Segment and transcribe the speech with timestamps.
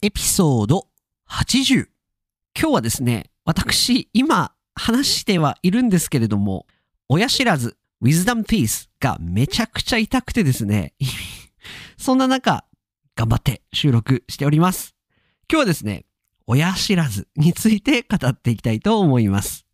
[0.00, 0.86] エピソード
[1.28, 1.88] 80。
[2.56, 6.68] 今日はですね、私、今話してはいるんですけれども、
[7.08, 10.94] 親知らず、ウィズダムピースがめちゃくちゃ痛くてですね、
[11.98, 12.64] そんな中、
[13.16, 14.94] 頑張って収録しております。
[15.50, 16.06] 今日はですね、
[16.46, 19.66] 親知らずについて語っていきたいと思います。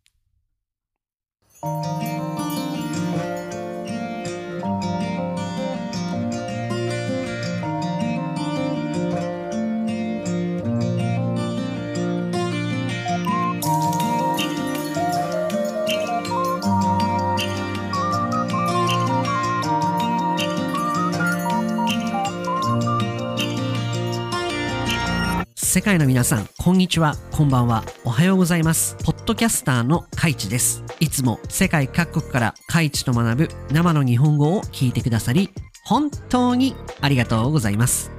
[25.85, 28.97] 世界の皆さん、こんにちは、こんばんは、おはようございます。
[29.03, 30.83] ポッドキャスターのカイチです。
[30.99, 35.51] いつも世界各国からカイチと学ぶ生の日本語を聞いてくださり、
[35.83, 38.11] 本当にありがとうございます。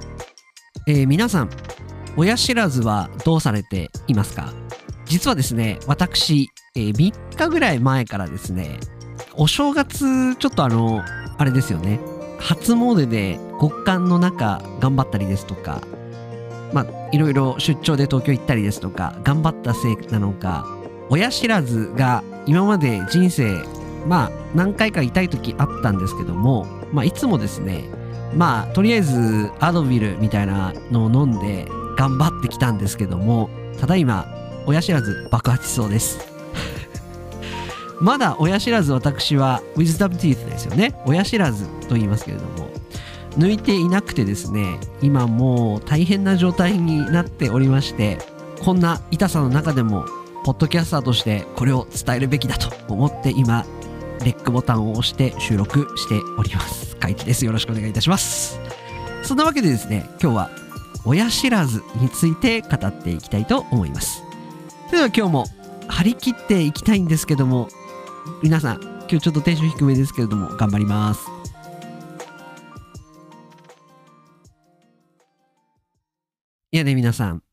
[0.87, 1.49] えー皆さん、
[2.15, 4.53] 親知らずはどうされていますか？
[5.03, 8.79] 実はですね、私、えー3日ぐらい前からですね、
[9.33, 11.03] お正月、ちょっとあの、
[11.37, 11.99] あれですよね、
[12.39, 15.81] 初詣で極寒の中頑張ったりですとか、
[16.73, 20.65] まあ、いろいろ出張で東京行ったりですとか、頑張ったせいなのか、
[21.09, 23.63] 親知らずが今まで人生、
[24.05, 27.85] まあ、何回か痛い時あったんですけども、まあ、いつもですね、
[28.35, 34.27] まあ、とりあえずアドビルみたいなのを飲んで頑張ってきたんですけども、ただいま、
[34.65, 36.19] 親知らず爆発しそうです。
[37.99, 40.93] まだ親知らず私は wisdom teeth ですよね。
[41.05, 42.69] 親知らずと言いますけれども、
[43.37, 48.17] 抜いていなくてですね今もう大変な状態になっておりまして
[48.63, 50.05] こんな痛さの中でも
[50.43, 53.65] ポッドキャスターとしてこれを伝えるべきだと思って今
[54.23, 56.95] レックボタンを押して収録しております。
[56.97, 57.45] カイチです。
[57.45, 58.59] よろしくお願いいたします。
[59.23, 60.49] そんなわけでですね今日は
[61.05, 64.23] 親知らずについて語っていきたいと思います。
[64.87, 65.45] それでは今日も
[65.87, 67.69] 張り切っていきたいんですけども
[68.41, 71.21] 皆さん今日ちょっとテンション低めですけれども頑張ります。
[76.71, 77.43] いやね、皆さん。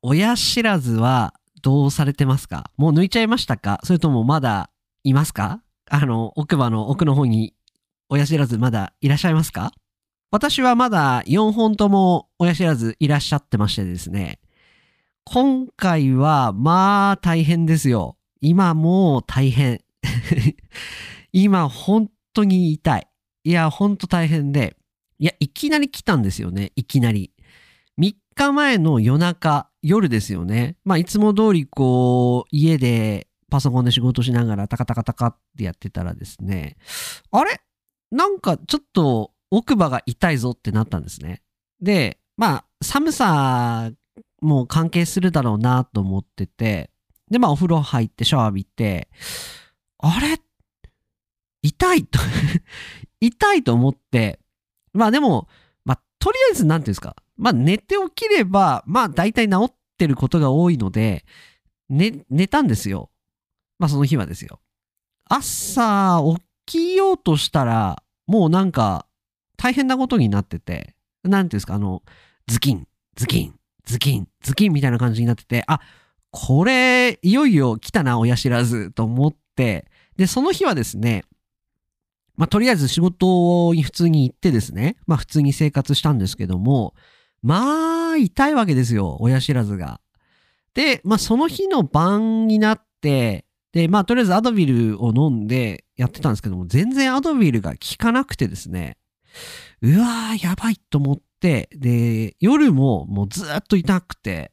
[0.00, 2.70] 親知らずはどうされてますか？
[2.78, 3.78] もう抜いちゃいましたか？
[3.84, 4.70] それともまだ
[5.02, 5.62] いますか？
[5.90, 7.52] あの、奥歯の奥の方に
[8.08, 9.72] 親知らずまだいらっしゃいますか？
[10.30, 14.40] 私はまだ4本とも親知らずいらっしゃってましてですね。
[15.26, 18.16] 今回はまあ大変ですよ。
[18.40, 19.82] 今もう大変。
[21.32, 23.06] 今本当に痛い。
[23.44, 24.74] いや、本当大変で。
[25.18, 26.72] いや、いきなり来たんですよね。
[26.76, 27.30] いきなり。
[27.98, 30.76] 3日前の夜中、夜ですよね。
[30.84, 36.76] まあ、いつも通りこう、家でパソコンで仕事しながらタカタカタカってやってたらですね、
[37.30, 37.60] あれ？
[38.10, 41.42] なんかちょっと奥歯が痛いぞってなったんですね。
[41.80, 43.90] で、まあ、寒さ
[44.40, 46.90] も関係するだろうなと思ってて、
[47.30, 49.08] で、まあ、お風呂入ってシャワー浴びて、
[49.98, 50.40] あれ？
[51.62, 52.18] 痛いと
[53.20, 54.38] 痛いと思って、
[54.92, 55.48] まあでも、
[55.84, 61.24] まあ、とりあえず、なんていうんですか、まあ、寝て起きれば、まあ、大体治ってることが多いので、
[61.88, 63.10] 寝、寝たんですよ。
[63.78, 64.60] まあ、その日はですよ。
[65.28, 66.20] 朝、
[66.66, 69.06] 起きようとしたら、もうなんか、
[69.56, 72.02] 大変なことになってて、なんていうんですか、あの、
[72.46, 72.86] ズキン、
[73.16, 75.80] ズキン、ズキン、ズキンみたいな感じになってて、あ、
[76.30, 79.86] これ、いよいよ来たな、親知らず、と思って、
[80.16, 81.24] で、その日はですね、
[82.36, 86.94] まあ、とりあえず仕事に普通に行ってですね、まあ、普通に生活したんですけども、
[87.44, 90.00] まあ、痛いわけですよ、親知らずが。
[90.72, 98.96] で、まあ、その日の晩になって、で、まあ、とりあえずアドビルを飲んでやってたんですけども、全然アドビルが効かなくてですね、
[99.82, 104.50] うわー、やばいと思って、で、夜ももうずーっと痛くて、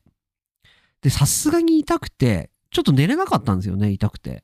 [1.02, 4.44] で、さすがに痛くて、ちょっと寝れなかったんですよね、痛くて。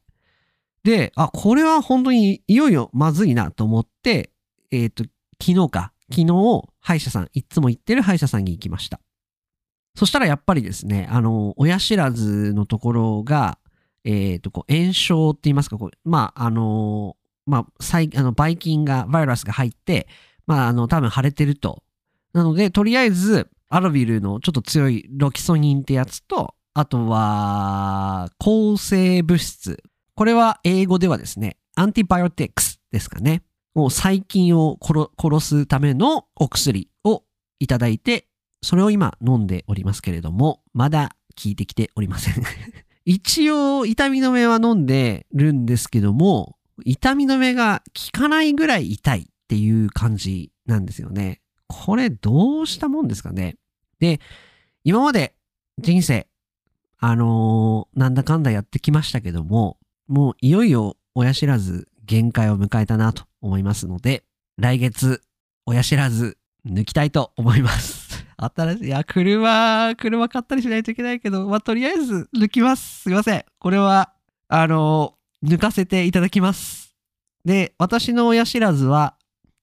[0.86, 4.32] で、あ、これは本当にいよいよまずいなと思って、
[4.72, 5.04] えっ、と、
[5.42, 9.00] 昨日か、昨日、歯医者さん、いつも行ってる歯医者さんに行きました。
[9.96, 13.58] そしたらやっぱりですね、あの、親知らずのところが、
[14.04, 20.08] えっ、と、こう、炎症って言いますか、こう、まあ、あの、まあ、細あの、ばい菌が、バイラスが入って、
[20.46, 21.84] まあ、あの、多分腫れてると。
[22.34, 29.84] なので、とりあえず、アロビルのちょっと強いロキソニンってやつと、あとは、抗生物質。
[30.14, 33.42] これは英語ではですね、アンティバイオティクスですかね。
[33.78, 37.22] もう細菌を殺すためのお薬を
[37.60, 38.26] いただいて、
[38.64, 42.44] それを今飲んでおりますけれども、まだ効いてきておりません。
[43.06, 47.84] 一応、痛み止めは飲んでるんですけども、痛み止めが
[48.14, 51.42] 効かないぐらい痛いっていう感じなんですよね。
[51.68, 53.58] これどうしたもんですかね。
[54.00, 54.20] で、
[54.84, 55.36] 今まで
[55.78, 56.28] 人生、
[56.98, 59.78] あのーなんだかんだやってきましたけども、
[60.08, 64.24] もういよいよ親知らず限界を迎えたなと思いますので、
[64.58, 65.22] 来月、
[65.66, 68.26] 親知らず抜きたいと思います。
[68.38, 73.04] 新しい、いや、車、車買ったりしないといけないけど、まあ、とりあえず抜きます。
[73.04, 73.46] すいません。
[73.60, 74.14] これは、
[74.50, 76.96] あの抜かせていただきます。
[77.46, 79.16] で、私の親知らずは、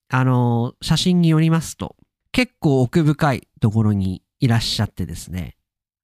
[0.08, 1.96] あの写真によりますと、
[2.32, 5.56] 結構奥深いところにいらっしゃってですね。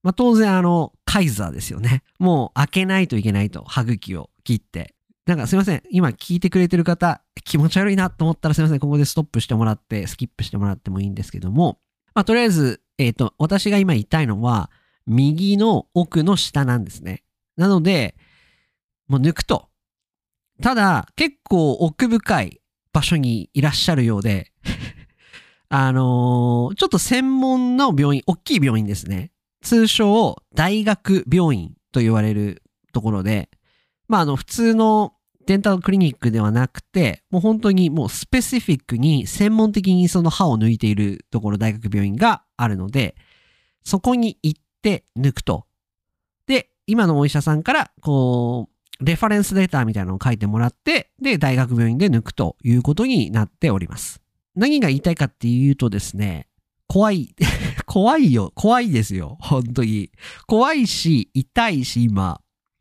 [0.02, 2.02] まあ、当然あの、カイザーですよね。
[2.18, 4.94] もう開けないといけないと、歯茎を切って。
[5.26, 5.82] なんかすいません。
[5.90, 8.78] 今聞いてくれてる方、気持ち悪いなと思ったらすいません。
[8.80, 11.78] ここでストップしてもらって、スキップしてもらってもいいんですけども。
[12.14, 14.70] まあ、とりあえず、えっ、と、私が今言いたいのは、
[15.06, 17.22] 右の奥の下なんですね。
[17.56, 18.16] なので、
[19.08, 19.68] もう抜くと。
[20.62, 22.60] ただ、結構奥深い
[22.92, 24.52] 場所にいらっしゃるようで、
[25.68, 29.32] あのーちょっと専門の病院、大きい病院ですね。
[29.62, 32.62] 通称、大学病院と言われる
[32.92, 33.49] ところで、
[34.10, 35.14] まあ、あの、普通の
[35.46, 43.14] デンタルクリニックではなくて、もう本当にもうスペシフィックに専門的にその歯を抜いているところ、大学病院があるので、
[43.84, 45.64] そこに行って抜くと。
[46.48, 48.68] で、今のお医者さんから、こ
[49.00, 54.20] う、レファレンスレタみたいなのを書いてもらって、で、大学病院で抜くということになっております。
[54.56, 56.48] 何が言いたいかっていうとですね、
[56.88, 57.32] 怖い、
[57.86, 60.10] 怖いよ、怖いですよ、本当に。
[60.48, 62.40] 怖いし、痛いし、今。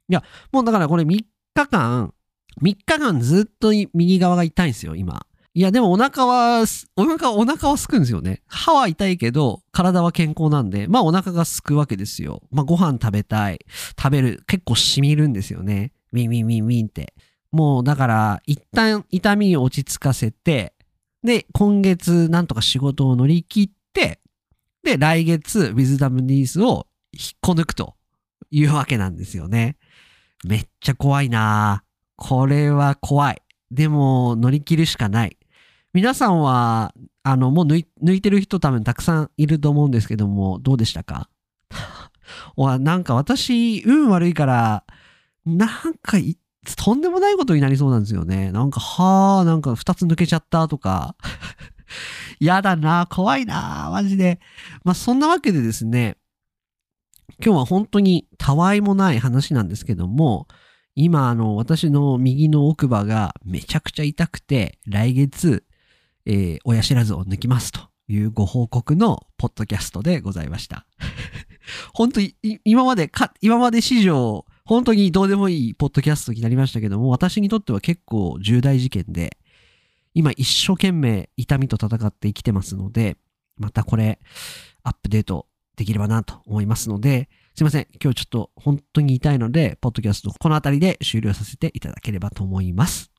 [0.10, 1.24] いや、もうだからこれ3
[1.54, 2.14] 日間、
[2.62, 5.26] 3日間ずっと右側が痛いんですよ、今。
[5.54, 6.66] いや、でもお腹は、
[6.96, 8.42] お腹、お腹はすくんですよね。
[8.48, 12.42] 歯は痛いけど、体は健康なんで、まあお腹がすくわけですよ。
[12.52, 13.60] まあご飯食べたい。
[14.00, 14.44] 食べる。
[14.48, 15.92] 結構染みるんですよね。
[16.14, 17.14] ウィンウィンウィンウィンって。
[17.52, 20.74] もうだから、一旦痛みを落ち着かせて、
[21.24, 24.22] で、今月なんとか仕事を乗り切って、
[24.84, 27.96] で、来月、 wisdom teeth を引っこ抜くと
[28.52, 29.78] いうわけなんですよね。
[30.46, 31.84] めっちゃ怖いな
[32.16, 33.42] これは怖い。
[33.72, 35.38] でも、乗り切るしかない。
[35.94, 36.94] 皆さんは、
[37.24, 41.30] あの、もう抜いてる人多分たくさんいると思うんですけども、どうでしたか？
[42.58, 44.84] わなんか私、運悪いから、
[45.46, 45.70] なん
[46.02, 46.18] か、
[46.78, 48.52] とんでもないことになりそうなんですよね。
[48.52, 51.16] なんか、はあ、なんか二つ抜けちゃったとか。
[52.40, 54.40] やだな、怖いな、マジで。
[54.84, 56.18] まあ、そんなわけでですね、
[57.44, 60.48] 今日は本当にたわいもない話なんですけども、
[60.96, 65.64] 今、あの、私の右の奥歯がめちゃくちゃ痛くて、来月、
[66.26, 70.86] えー親知らずを抜きますというご報告のポッドキャストでございました。
[71.94, 79.38] 本当に、今までか、今まで史上、本当にどうでもいいポッドキャストになりましたけども、私にとっては結構重大事件で、
[80.14, 83.16] 今一生懸命痛みと戦って生きてますので、
[83.56, 84.20] またこれ、
[84.84, 85.48] アップデート
[85.80, 87.88] できればなと思いますので、すいません。
[88.04, 93.10] 今日ちょっと本当に痛いので、ポッドキャストこの辺りで終了させていただければと思います。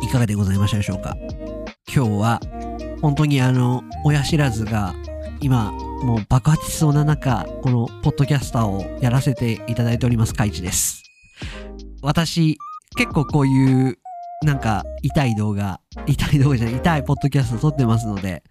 [0.00, 1.16] いかがでございましたでしょうか？
[1.92, 2.40] 今日は
[3.02, 4.94] 本当にあの親知らずが
[5.40, 11.02] 今もう爆発しそうな中このポッドキャスターをやらせていただいておりますカイチです。
[12.02, 12.58] 私
[12.96, 13.98] 結構こういう
[14.44, 18.42] なんか痛い動画痛い動画じゃない痛いポッドキャスト撮ってますので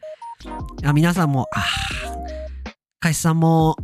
[0.84, 3.78] あ皆さんもあーカイチさんも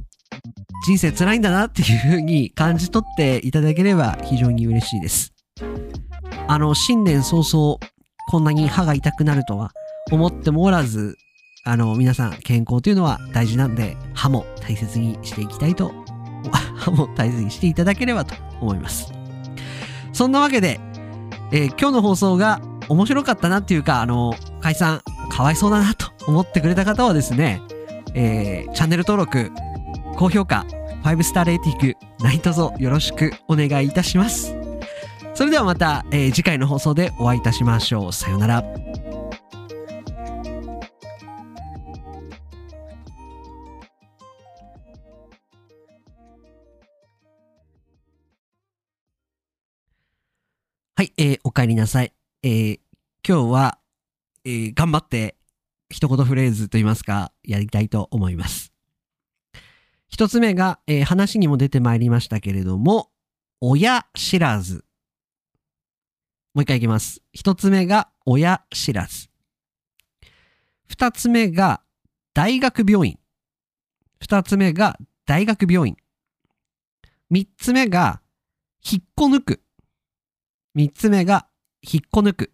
[0.86, 5.34] 人生辛いんだなっていう風に感じ取っていただければ非常に嬉しいです。
[6.48, 7.77] あの、新年早々、
[8.29, 9.72] こんなに歯が痛くなるとは
[10.12, 11.15] 思ってもおらず、
[11.65, 15.93] あの、皆さん、健康というのは大事なんで、歯も大切にしていきたいと、
[16.75, 19.13] 歯も大切にしていただければと思います。
[20.12, 20.79] そんなわけで、
[21.51, 27.62] えー今日の放送が面白かったなっていうか、あの、解散、かわいそうだなと思ってくれた方はですね、
[28.13, 29.51] えーチャンネル登録、
[30.17, 30.65] 高評価、
[31.03, 34.53] 5スターレーティング、何卒よろしくお願いいたします。
[35.34, 38.13] それではまた、えー次回の放送でお会いいたしましょう。
[38.13, 38.63] さようなら。
[51.03, 52.13] はい、えーお帰りなさい。
[52.43, 52.79] えー
[53.27, 53.77] 今日は、
[54.45, 55.36] えー頑張って
[55.89, 58.72] 一言フレーズといいますか、やりたいと思います。
[60.07, 63.12] 一つ目が、えー話にも出てまいりましたけれども、
[63.60, 64.86] 親知らず。
[66.53, 67.22] もう一回いきます。
[67.33, 69.27] 一つ目が親知らず。
[70.88, 71.81] 二つ目が
[72.33, 73.19] 大学病院。
[74.22, 75.98] 二つ目が大学病院。
[77.29, 78.22] 三つ目が、
[78.89, 79.63] 引っこ抜く。
[80.75, 81.48] 三つ目が、
[81.84, 82.51] 引っこ抜く。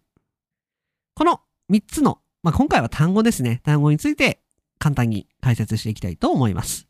[1.14, 3.62] この三つの、まあ、今回は単語ですね。
[3.64, 4.42] 単語について
[4.78, 6.86] 簡単に解説していきたいと思います。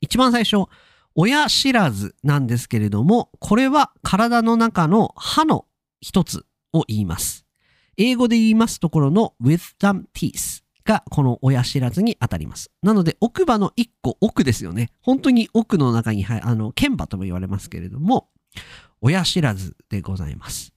[0.00, 0.66] 一番最初、
[1.14, 5.66] 親知らずなんですけれども、これは体の中の歯の
[6.00, 7.44] 一つを言います。
[7.98, 12.70] 英語で言いますところの wisdom teeth がこの親知らずに当たります。
[12.82, 14.90] なので奥歯の一個奥ですよね。
[15.02, 18.30] 本当に奥の中に、あの、剣歯とも言われますけれども、
[19.00, 20.72] 親知らずでございます。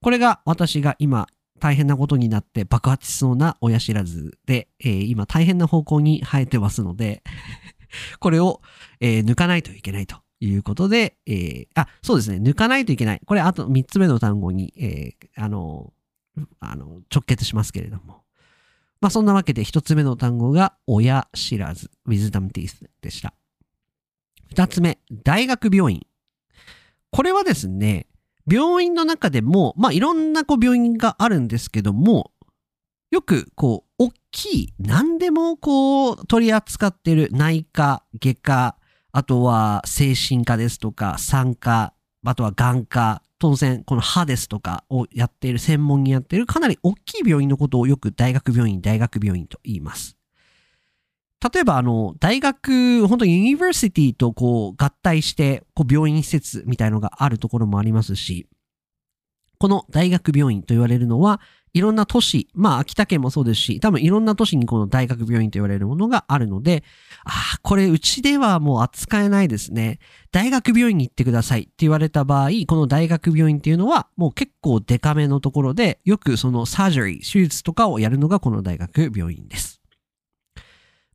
[0.00, 1.26] これが私が今
[1.58, 7.22] 大変なことになって爆発しそうな親知らずで、えー、今大変な方向に生えてますので
[8.20, 8.60] これを、
[9.00, 13.20] えー、抜かないといけないということで、えー、あ、そうですね、抜かないといけない。
[13.24, 15.92] これあと3つ目の単語に、え、あの、
[16.60, 18.22] あの、直結しますけれども。
[19.00, 23.34] まあそんなわけで1つ目の単語が親知らず、wisdom teeth でした。
[24.54, 26.06] 2つ目、大学病院。
[27.16, 28.08] これはですね、
[28.46, 32.30] 病院の中でも、まあいろんなこう病院があるんですけども、
[33.10, 38.76] よくこう、大きい、何でもこう取り扱ってる内科、外科、
[39.12, 50.18] あとは精神科ですとか、産科、あとは眼科、当然この歯ですとかをやっている、専門にやっているかなり大きい病院のことをよく大学病院、大学病院と言います。
[51.42, 58.48] 例えばあの、大学、本当に university とこう合体して、こう病院施設みたいのがあるところもありますし、
[59.58, 61.40] この大学病院と言われるのは、
[61.72, 66.84] いろんな都市、まあ秋田県もそうですし、多分いろんな都市にこの大学病院と言われるものがあるので、
[67.24, 69.98] ああ、これうちではもう扱えないですね。
[70.32, 79.80] 大学病院に行ってくださいって言われた場合、この大学病院っていうのはもう結構デカめのところで、よくそのサージャリー、手術とかをやるのがこの大学病院です。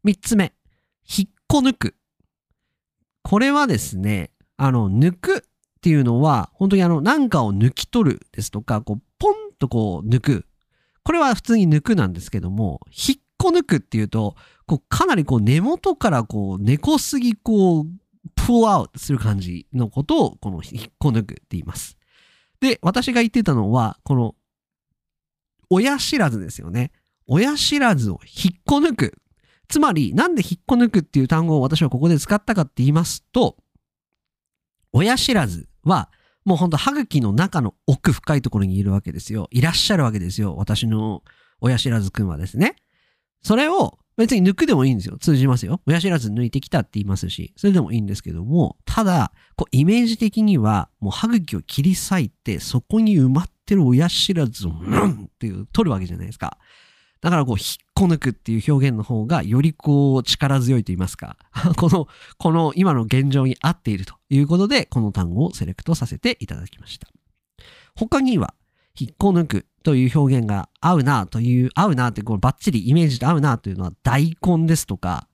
[0.04, 0.54] 三つ目、
[1.08, 1.96] 引っこ抜く。
[3.24, 5.42] これはですね、あの、抜くっ
[5.82, 10.46] ていうのは、本当にあの、なんかを抜き取るですとか、こう、ポンとこう、抜く。
[11.04, 14.36] これは普通に抜くなんですけども、引っこ抜くっていうと、
[14.68, 17.86] こうかなりこう根元からこう根こすぎこう、
[18.36, 21.98] プルアウトする感じのことをこの引っこ抜くって言います。
[22.60, 24.36] で、私が言ってたのは、この
[25.70, 26.92] 親知らずですよね。
[27.26, 29.21] 親知らずを引っこ抜く。
[29.72, 33.58] つまり、なんで引っこ抜くっていう単語を私はここで使ったかって言いますと、
[34.94, 36.10] 親知らずは
[36.44, 39.48] もうほんと歯茎の中の奥深いところにいるわけですよ。
[39.52, 40.56] いらっしゃるわけですよ。
[40.56, 41.24] 私の
[41.60, 42.76] 親知らずくんはですね。
[43.44, 45.18] それを別に抜くでもいいんですよ。
[45.18, 45.82] 通じますよ。
[45.88, 56.58] 親知らず抜いてきたって言いますし、それでもいいんですけども、ただ、こうイメージ的には、もう歯茎を切り裂いて、そこに埋まってる親知らずを、うんっていう、取るわけじゃないですか。
[57.22, 61.38] だからこう、引っこ抜くっていう表現の方が、よりこう、力強いと言いますか、
[61.78, 67.08] この、この今の現状に合っているということで、この単語をセレクトさせていただきました。
[67.96, 68.56] 他には、
[69.00, 75.28] 引っこ抜くという表現が合うなという、合うなってこうバッチリイメージと合うなというのは大根ですとか、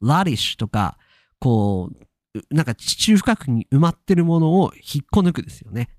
[0.00, 0.98] ラディッシュとか、
[1.38, 5.90] こう、なんか地中深くに埋まってるものを引っこ抜くですよね。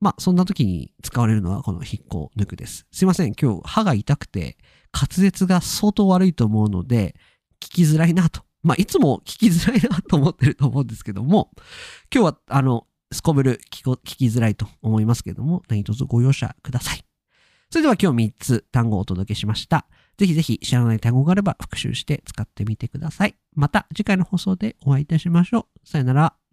[0.00, 2.86] まあ、そんな時に使われるのはこの引っこ抜くです。
[2.92, 3.34] すいません。
[3.34, 4.56] 今日歯が痛くて
[4.92, 7.14] 滑舌が相当悪いと思うので、
[7.60, 8.42] 聞きづらいなと。
[8.62, 11.50] まあ、いつも聞きづらいなと思ってると思うんですけども、
[12.12, 17.04] 今日は、あの、すこぶる聞きづらいと思いますけども、何卒ご容赦ください。
[17.70, 19.86] それでは今日3つ単語をお届けしました。
[20.16, 23.36] ぜひぜひ知らない単語があれば復習して使ってみてください。
[23.54, 25.88] また次回の放送でお会いいたしましょう。
[25.88, 26.47] さよなら。